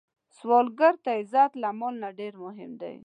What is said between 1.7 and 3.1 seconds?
مال نه ډېر مهم دی